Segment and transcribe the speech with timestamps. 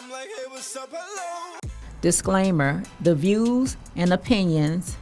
[0.00, 0.90] I'm like, hey, what's up?
[0.92, 1.58] Hello.
[2.02, 4.96] Disclaimer The views and opinions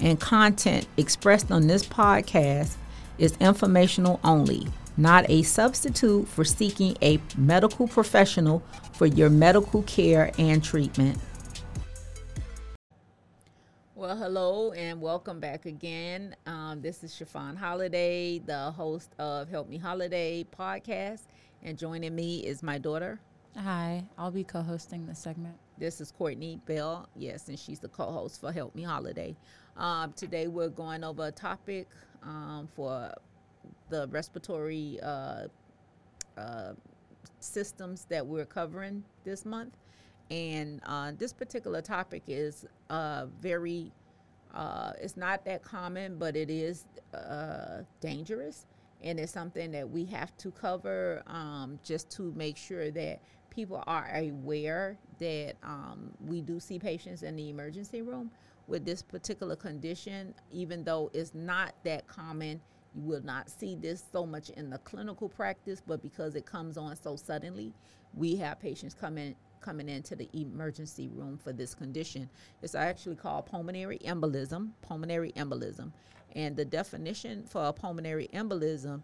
[0.00, 2.74] and content expressed on this podcast
[3.16, 4.66] is informational only,
[4.96, 8.60] not a substitute for seeking a medical professional
[8.92, 11.16] for your medical care and treatment.
[13.94, 16.34] Well, hello and welcome back again.
[16.46, 21.20] Um, this is Chiffon Holiday, the host of Help Me Holiday podcast,
[21.62, 23.20] and joining me is my daughter.
[23.56, 25.56] Hi, I'll be co hosting this segment.
[25.76, 29.36] This is Courtney Bell, yes, and she's the co host for Help Me Holiday.
[29.76, 31.88] Um, today we're going over a topic
[32.22, 33.12] um, for
[33.88, 35.48] the respiratory uh,
[36.38, 36.72] uh,
[37.40, 39.76] systems that we're covering this month.
[40.30, 43.92] And uh, this particular topic is uh, very,
[44.54, 48.66] uh, it's not that common, but it is uh, dangerous.
[49.02, 53.82] And it's something that we have to cover um, just to make sure that people
[53.86, 58.30] are aware that um, we do see patients in the emergency room
[58.66, 62.60] with this particular condition, even though it's not that common.
[62.94, 66.76] You will not see this so much in the clinical practice, but because it comes
[66.76, 67.72] on so suddenly,
[68.14, 72.30] we have patients coming coming into the emergency room for this condition.
[72.62, 75.92] It's actually called pulmonary embolism, pulmonary embolism.
[76.34, 79.02] And the definition for a pulmonary embolism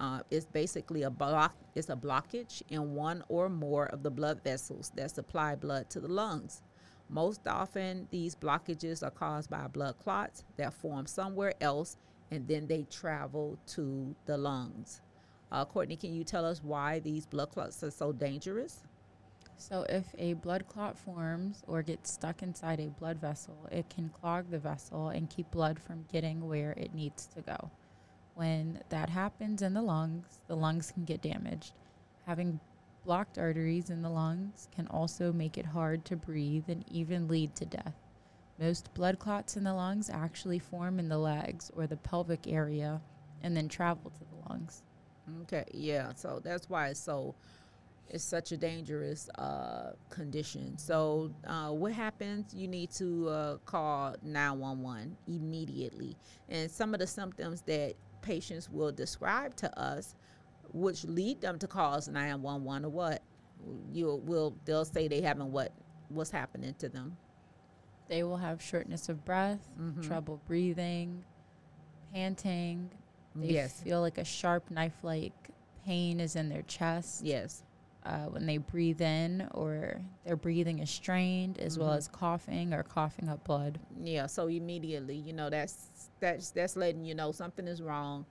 [0.00, 1.54] uh, is basically a block.
[1.74, 6.00] It's a blockage in one or more of the blood vessels that supply blood to
[6.00, 6.62] the lungs.
[7.08, 11.96] Most often, these blockages are caused by blood clots that form somewhere else
[12.30, 15.00] and then they travel to the lungs.
[15.50, 18.82] Uh, Courtney, can you tell us why these blood clots are so dangerous?
[19.56, 24.08] So, if a blood clot forms or gets stuck inside a blood vessel, it can
[24.10, 27.70] clog the vessel and keep blood from getting where it needs to go.
[28.38, 31.72] When that happens in the lungs, the lungs can get damaged.
[32.24, 32.60] Having
[33.04, 37.56] blocked arteries in the lungs can also make it hard to breathe and even lead
[37.56, 37.96] to death.
[38.60, 43.00] Most blood clots in the lungs actually form in the legs or the pelvic area
[43.42, 44.84] and then travel to the lungs.
[45.42, 46.12] Okay, yeah.
[46.14, 47.34] So that's why it's so
[48.08, 50.78] it's such a dangerous uh, condition.
[50.78, 52.54] So uh, what happens?
[52.54, 56.16] You need to uh, call 911 immediately.
[56.48, 60.14] And some of the symptoms that patients will describe to us,
[60.72, 63.22] which lead them to call 911 or what?
[63.92, 65.72] You will they'll say they haven't what
[66.08, 67.16] what's happening to them.
[68.08, 70.02] They will have shortness of breath, mm-hmm.
[70.02, 71.24] trouble breathing,
[72.12, 72.90] panting.
[73.34, 73.80] They yes.
[73.80, 75.50] feel like a sharp knife-like
[75.84, 77.24] pain is in their chest.
[77.24, 77.62] Yes.
[78.04, 81.82] Uh, when they breathe in or their breathing is strained as mm-hmm.
[81.82, 83.78] well as coughing or coughing up blood.
[84.02, 88.24] Yeah so immediately you know that's that's that's letting you know something is wrong.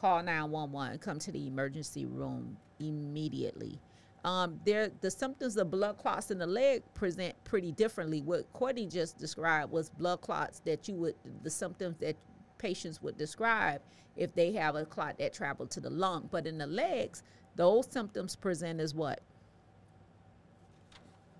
[0.00, 3.80] Call 911 come to the emergency room immediately.
[4.24, 8.22] Um, there the symptoms of blood clots in the leg present pretty differently.
[8.22, 12.16] What courtney just described was blood clots that you would the symptoms that
[12.58, 13.80] patients would describe
[14.16, 17.22] if they have a clot that traveled to the lung but in the legs
[17.56, 19.20] those symptoms present as what?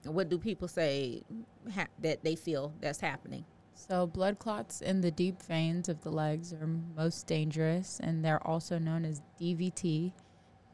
[0.05, 1.23] What do people say
[1.75, 3.45] ha- that they feel that's happening?
[3.75, 6.67] So, blood clots in the deep veins of the legs are
[6.97, 10.13] most dangerous, and they're also known as DVT.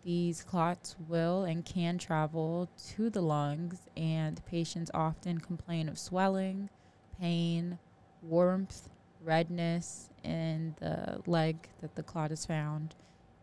[0.05, 6.71] These clots will and can travel to the lungs, and patients often complain of swelling,
[7.19, 7.79] pain,
[8.23, 8.89] warmth,
[9.25, 12.94] redness in the leg that the clot is found.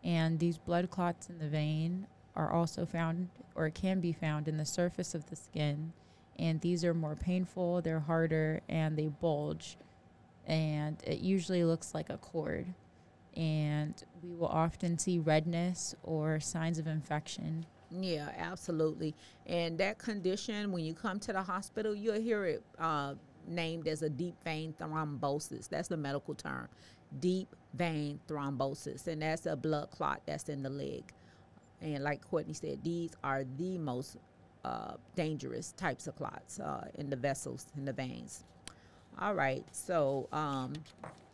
[0.02, 4.56] And these blood clots in the vein are also found or can be found in
[4.56, 5.92] the surface of the skin.
[6.38, 9.76] And these are more painful, they're harder, and they bulge.
[10.46, 12.66] And it usually looks like a cord.
[13.36, 17.66] And we will often see redness or signs of infection.
[17.90, 19.14] Yeah, absolutely.
[19.46, 23.14] And that condition, when you come to the hospital, you'll hear it uh,
[23.46, 25.68] named as a deep vein thrombosis.
[25.68, 26.68] That's the medical term
[27.18, 31.12] deep vein thrombosis, and that's a blood clot that's in the leg.
[31.80, 34.16] And like Courtney said, these are the most
[34.64, 38.44] uh, dangerous types of clots uh, in the vessels, in the veins.
[39.20, 40.74] All right, so um,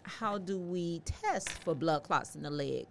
[0.03, 2.87] how do we test for blood clots in the leg?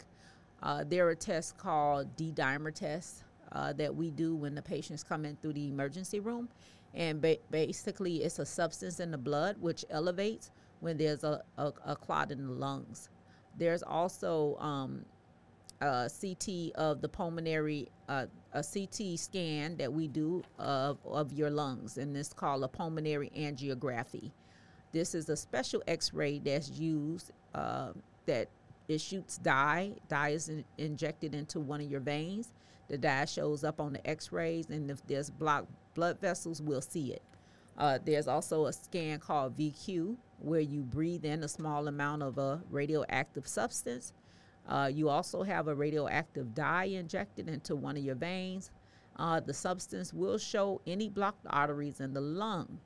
[0.62, 5.26] Uh, there are tests called D-dimer tests uh, that we do when the patients come
[5.26, 6.50] in through the emergency room.
[6.96, 11.74] And ba- basically, it's a substance in the blood which elevates when there's a, a,
[11.86, 13.10] a clot in the lungs.
[13.58, 15.06] There's also um,
[15.82, 21.50] a CT of the pulmonary, uh, a CT scan that we do of, of your
[21.50, 24.32] lungs, and it's called a pulmonary angiography.
[24.92, 27.90] This is a special X-ray that's used uh,
[28.26, 28.48] that
[28.88, 29.94] it shoots dye.
[30.08, 32.54] Dye is in, injected into one of your veins
[32.88, 37.14] The dye shows up on the X-rays, and if there's blocked blood vessels, we'll see
[37.14, 37.22] it.
[37.78, 42.38] Uh, there's also a scan called VQ, where you breathe in a small amount of
[42.38, 44.14] a radioactive substance.
[44.68, 48.72] Uh, you also have a radioactive dye injected into one of your veins.
[49.18, 52.80] Uh, the substance will show any blocked arteries in the lung.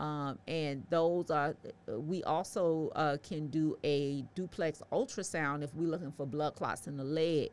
[0.00, 1.54] Um, and those are,
[1.86, 6.96] we also uh, can do a duplex ultrasound if we're looking for blood clots in
[6.96, 7.50] the leg.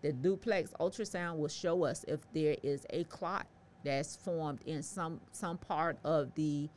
[0.00, 3.46] The duplex ultrasound will show us if there is a clot
[3.84, 6.70] that's formed in some some part of the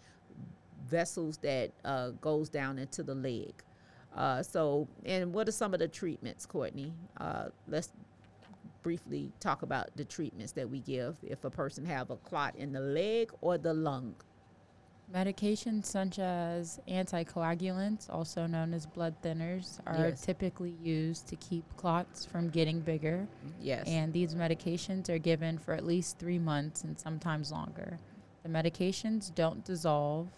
[0.89, 3.53] vessels that uh, goes down into the leg.
[4.13, 6.93] Uh, so, and what are some of the treatments, Courtney?
[7.17, 7.93] Uh, let's
[8.81, 12.73] briefly talk about the treatments that we give if a person have a clot in
[12.73, 14.13] the leg or the lung.
[15.11, 20.21] Medications such as anticoagulants, also known as blood thinners, are Yes.
[20.21, 23.27] typically used to keep clots from getting bigger.
[23.61, 23.87] Yes.
[23.87, 27.99] And these medications are given for at least three months and sometimes longer.
[28.43, 30.29] The medications don't dissolve.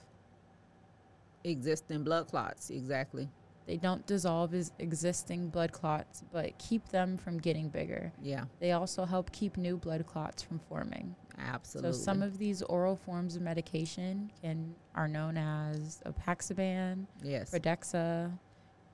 [1.44, 3.30] existing blood clots, exactly.
[3.68, 8.12] They don't dissolve as existing blood clots, but keep them from getting bigger.
[8.20, 11.16] Yeah, They also help keep new blood clots from forming.
[11.38, 11.94] Absolutely.
[11.94, 17.52] So some of these oral forms of medication can are known as Apixaban, yes.
[17.52, 18.32] Pradaxa,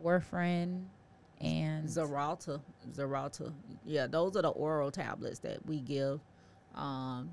[0.04, 0.86] warfarin,
[1.40, 2.62] and Xarelto,
[2.92, 3.54] Xarelto.
[3.86, 6.20] Yeah, those are the oral tablets that we give,
[6.76, 7.32] um,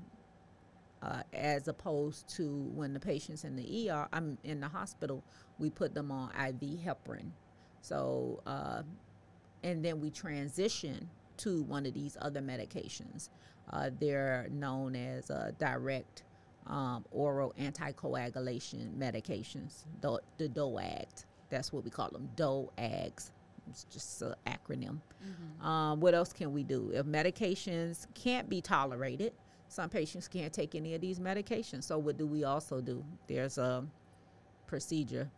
[1.01, 5.23] uh, as opposed to when the patient's in the ER, I'm in the hospital,
[5.57, 7.31] we put them on IV heparin.
[7.81, 8.83] So, uh,
[9.63, 13.29] and then we transition to one of these other medications.
[13.71, 16.23] Uh, they're known as uh, direct
[16.67, 21.25] um, oral anticoagulation medications, the, the DOACs.
[21.49, 23.31] That's what we call them, DOACs.
[23.69, 24.99] It's just an acronym.
[25.65, 26.91] Um, what else can we do?
[26.93, 29.33] If medications can't be tolerated,
[29.67, 31.83] some patients can't take any of these medications.
[31.83, 33.03] So what do we also do?
[33.27, 33.85] There's a
[34.65, 35.29] procedure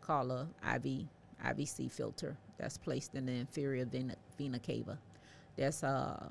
[0.00, 1.06] called a IV
[1.44, 4.98] IVC filter that's placed in the inferior vena, vena cava.
[5.58, 6.30] That's a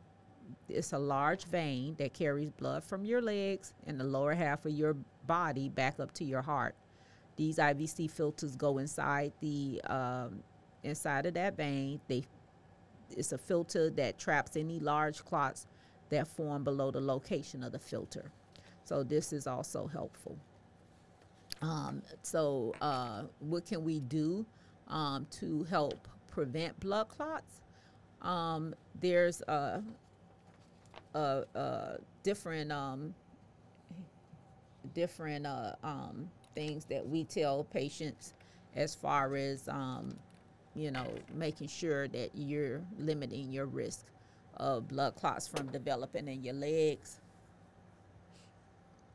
[0.70, 4.72] it's a large vein that carries blood from your legs and the lower half of
[4.72, 4.96] your
[5.26, 6.76] body back up to your heart.
[7.36, 10.44] These IVC filters go inside the um,
[10.84, 12.00] inside of that vein.
[12.08, 12.24] They
[13.12, 15.68] it's a filter that traps any large clots
[16.10, 18.32] that form below the location of the filter.
[18.84, 20.38] So this is also helpful.
[21.62, 24.46] Um, so uh, what can we do
[24.88, 27.62] um, to help prevent blood clots?
[28.22, 29.82] Um, there's uh,
[31.16, 33.14] uh, uh, different um,
[34.94, 38.34] different uh, um, things that we tell patients
[38.76, 40.16] as far as um,
[40.76, 44.06] you know making sure that you're limiting your risk
[44.58, 47.20] of blood clots from developing in your legs.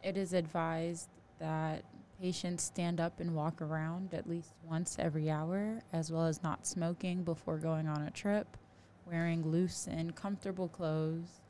[0.02, 1.08] it is advised
[1.38, 1.84] that
[2.20, 6.66] patients stand up and walk around at least once every hour, as well as not
[6.66, 8.56] smoking before going on a trip,
[9.12, 11.42] wearing loose and comfortable clothes,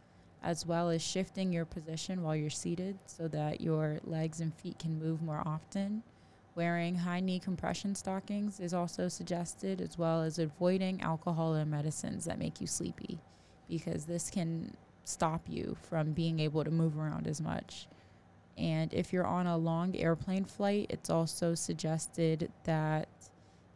[0.42, 4.76] as well as shifting your position while you're seated so that your legs and feet
[4.80, 6.02] can move more often.
[6.56, 12.24] Wearing high knee compression stockings is also suggested, as well as avoiding alcohol and medicines
[12.24, 13.20] that make you sleepy,
[13.68, 17.86] because this can stop you from being able to move around as much.
[18.58, 23.08] And if you're on a long airplane flight, it's also suggested that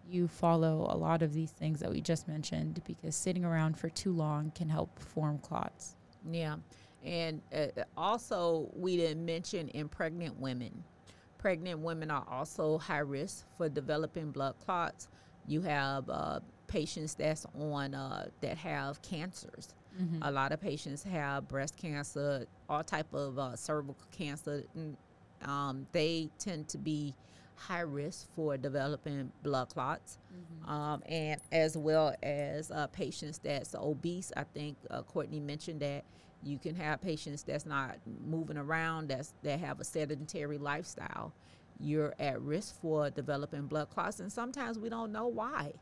[0.09, 3.89] you follow a lot of these things that we just mentioned because sitting around for
[3.89, 5.97] too long can help form clots.
[6.31, 6.57] Yeah,
[7.05, 10.85] and uh, also we didn't mention in pregnant women.
[11.39, 15.09] Pregnant women are also high risk for developing blood clots.
[15.47, 19.69] You have uh, patients that's on uh, that have cancers.
[20.21, 24.65] A lot of patients have breast cancer, all type of uh, cervical cancer.
[25.43, 27.15] Um, they tend to be
[27.57, 30.19] high risk for developing blood clots,
[30.67, 34.33] um, and as well as uh, patients that's obese.
[34.37, 36.05] I think uh, Courtney mentioned that
[36.43, 41.33] you can have patients that's not moving around, that's that have a sedentary lifestyle.
[41.79, 45.73] You're at risk for developing blood clots, and sometimes we don't know why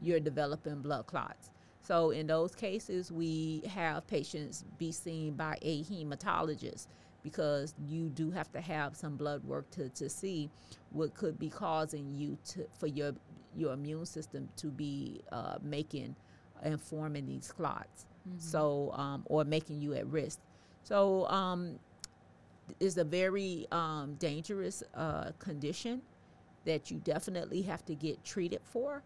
[0.00, 1.50] you're developing blood clots.
[1.82, 6.86] So in those cases, we have patients be seen by a hematologist
[7.22, 10.50] because you do have to have some blood work to, to see
[10.90, 13.12] what could be causing you to for your
[13.54, 16.16] your immune system to be uh, making
[16.62, 18.06] and forming these clots.
[18.38, 20.38] So um, or making you at risk.
[20.84, 21.78] So um,
[22.78, 26.02] it's a very um, dangerous uh, condition
[26.64, 29.02] that you definitely have to get treated for.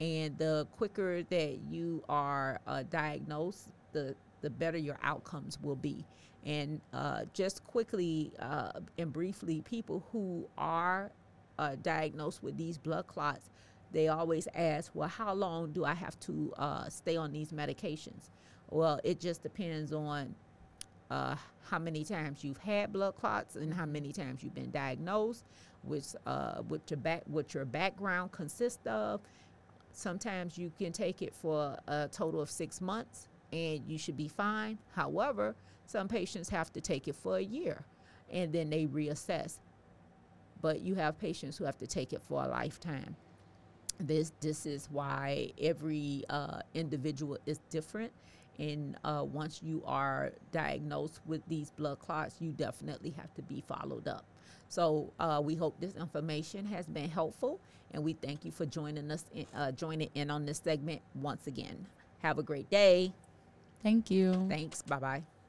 [0.00, 6.04] And the quicker that you are uh, diagnosed, the the better your outcomes will be.
[6.44, 11.12] And uh, just quickly uh, and briefly, people who are
[11.58, 13.50] uh, diagnosed with these blood clots,
[13.92, 18.30] they always ask, well, how long do I have to uh, stay on these medications?
[18.70, 20.34] Well, it just depends on
[21.10, 21.34] uh,
[21.68, 25.44] how many times you've had blood clots and how many times you've been diagnosed,
[25.82, 29.20] with uh, your back what your background consists of.
[29.92, 34.28] Sometimes you can take it for a total of six months and you should be
[34.28, 34.78] fine.
[34.94, 35.56] However,
[35.90, 37.84] some patients have to take it for a year
[38.30, 39.58] and then they reassess.
[40.62, 43.16] But you have patients who have to take it for a lifetime.
[43.98, 48.12] This this is why every uh, individual is different
[48.58, 53.64] and uh, once you are diagnosed with these blood clots, you definitely have to be
[53.66, 54.24] followed up.
[54.68, 57.58] So uh, we hope this information has been helpful,
[57.92, 61.46] and we thank you for joining us, in, uh, joining in on this segment once
[61.46, 61.86] again.
[62.18, 63.12] Have a great day.
[63.82, 64.46] Thank you.
[64.48, 64.82] Thanks.
[64.82, 65.39] Bye bye.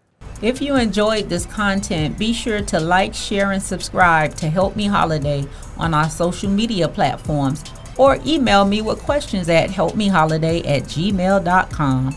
[0.42, 4.86] If you enjoyed this content, be sure to like, share, and subscribe to Help Me
[4.86, 5.46] Holiday
[5.78, 7.64] on our social media platforms
[7.98, 12.16] or email me with questions at helpmeholiday at gmail.com.